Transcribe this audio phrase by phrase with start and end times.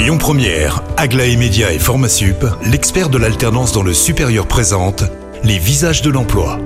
[0.00, 5.04] Lyon Première, Aglaé Média et Formasup, l'expert de l'alternance dans le supérieur présente
[5.44, 6.58] les visages de l'emploi.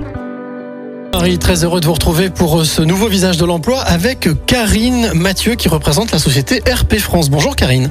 [1.13, 5.11] Marie, très heureux de vous retrouver pour euh, ce nouveau visage de l'emploi avec Karine
[5.15, 7.29] Mathieu qui représente la société RP France.
[7.29, 7.91] Bonjour Karine.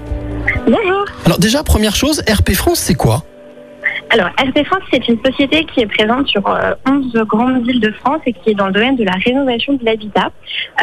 [0.66, 1.04] Bonjour.
[1.26, 3.26] Alors déjà, première chose, RP France, c'est quoi?
[4.14, 7.92] Alors, RP France, c'est une société qui est présente sur euh, 11 grandes villes de
[7.94, 10.30] France et qui est dans le domaine de la rénovation de l'habitat.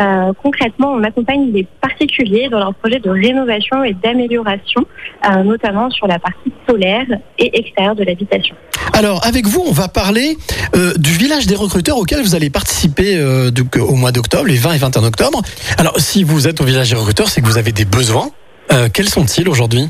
[0.00, 4.84] Euh, concrètement, on accompagne les particuliers dans leurs projets de rénovation et d'amélioration,
[5.30, 7.06] euh, notamment sur la partie solaire
[7.38, 8.56] et extérieure de l'habitation.
[8.94, 10.36] Alors avec vous, on va parler
[10.74, 14.72] euh, du village des recruteurs auquel vous allez participer euh, au mois d'octobre, les 20
[14.72, 15.40] et 21 octobre.
[15.78, 18.30] Alors si vous êtes au village des recruteurs, c'est que vous avez des besoins.
[18.72, 19.88] Euh, quels sont-ils aujourd'hui?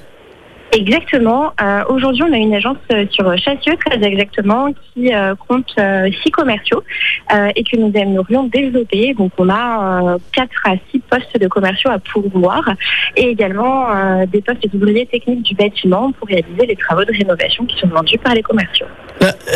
[0.72, 1.52] Exactement.
[1.60, 6.08] Euh, Aujourd'hui, on a une agence euh, sur Chassieux, très exactement, qui euh, compte euh,
[6.22, 6.82] six commerciaux
[7.32, 9.14] euh, et que nous aimerions développer.
[9.14, 12.62] Donc, on a euh, quatre à six postes de commerciaux à pourvoir
[13.16, 13.88] et également
[14.26, 18.18] des postes d'ouvriers techniques du bâtiment pour réaliser les travaux de rénovation qui sont vendus
[18.18, 18.86] par les commerciaux.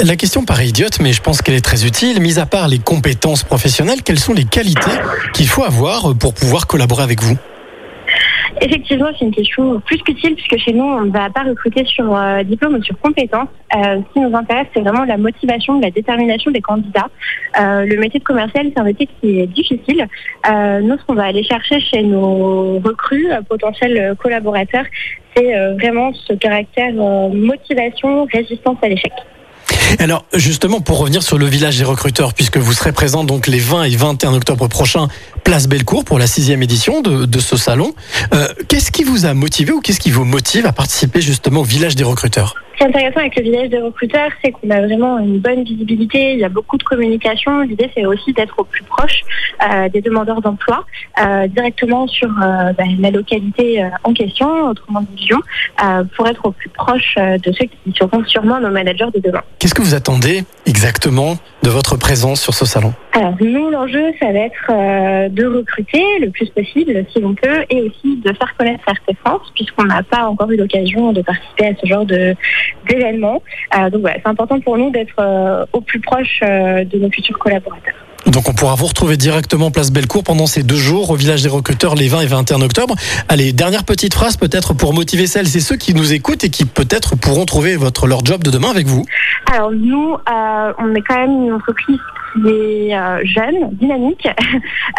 [0.02, 2.20] la question paraît idiote, mais je pense qu'elle est très utile.
[2.20, 4.90] Mis à part les compétences professionnelles, quelles sont les qualités
[5.32, 7.38] qu'il faut avoir pour pouvoir collaborer avec vous?
[8.60, 12.14] Effectivement, c'est une question plus qu'utile puisque chez nous, on ne va pas recruter sur
[12.14, 13.48] euh, diplôme ou sur compétences.
[13.74, 17.08] Euh, ce qui nous intéresse, c'est vraiment la motivation, la détermination des candidats.
[17.60, 20.06] Euh, le métier de commercial, c'est un métier qui est difficile.
[20.48, 24.84] Euh, nous, ce qu'on va aller chercher chez nos recrues, euh, potentiels collaborateurs,
[25.36, 29.12] c'est vraiment ce caractère motivation, résistance à l'échec.
[29.98, 33.58] Alors justement, pour revenir sur le village des recruteurs, puisque vous serez présent donc les
[33.58, 35.08] 20 et 21 octobre prochains,
[35.44, 37.94] place Bellecour pour la sixième édition de, de ce salon,
[38.32, 41.64] euh, qu'est-ce qui vous a motivé ou qu'est-ce qui vous motive à participer justement au
[41.64, 42.54] village des recruteurs?
[42.74, 45.62] Ce qui est intéressant avec le village des recruteurs, c'est qu'on a vraiment une bonne
[45.62, 47.60] visibilité, il y a beaucoup de communication.
[47.60, 49.20] L'idée, c'est aussi d'être au plus proche
[49.62, 50.84] euh, des demandeurs d'emploi,
[51.20, 55.40] euh, directement sur euh, ben, la localité en question, autrement dit Lyon,
[56.16, 59.42] pour être au plus proche de ceux qui seront sûrement nos managers de demain.
[59.58, 62.92] Qu'est-ce que vous attendez exactement de votre présence sur ce salon?
[63.12, 67.82] Alors, nous, l'enjeu, ça va être de recruter le plus possible, si l'on peut, et
[67.82, 71.74] aussi de faire connaître RT France, puisqu'on n'a pas encore eu l'occasion de participer à
[71.80, 72.34] ce genre de
[72.88, 73.42] d'événements.
[73.76, 77.10] Euh, donc voilà, c'est important pour nous d'être euh, au plus proche euh, de nos
[77.10, 77.94] futurs collaborateurs.
[78.26, 81.48] Donc on pourra vous retrouver directement place Bellecour pendant ces deux jours au village des
[81.48, 82.94] recruteurs les 20 et 21 octobre.
[83.28, 86.64] Allez, dernière petite phrase peut-être pour motiver celles et ceux qui nous écoutent et qui
[86.64, 89.04] peut-être pourront trouver votre leur job de demain avec vous.
[89.52, 92.00] Alors nous, euh, on est quand même une entreprise
[92.34, 94.28] qui est euh, jeune, dynamique.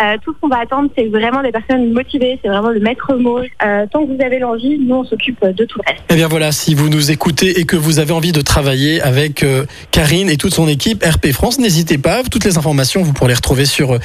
[0.01, 3.15] Euh, tout ce qu'on va attendre, c'est vraiment des personnes motivées, c'est vraiment le maître
[3.15, 3.39] mot.
[3.39, 6.03] Euh, tant que vous avez l'envie, nous, on s'occupe de tout le reste.
[6.09, 9.43] Eh bien voilà, si vous nous écoutez et que vous avez envie de travailler avec
[9.43, 12.23] euh, Karine et toute son équipe RP France, n'hésitez pas.
[12.23, 13.97] Toutes les informations, vous pourrez les retrouver sur euh,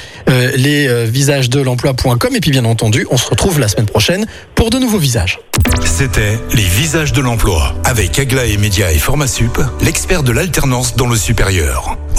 [0.55, 2.35] les euh, visages de l'emploi.com.
[2.35, 4.25] Et puis bien entendu, on se retrouve la semaine prochaine
[4.55, 5.39] pour de nouveaux visages.
[5.83, 11.15] C'était les visages de l'emploi avec Aglaé Média et Formasup, l'expert de l'alternance dans le
[11.15, 11.97] supérieur.